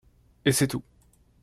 Et 0.45 0.51
c'est 0.51 0.65
tout 0.67 0.81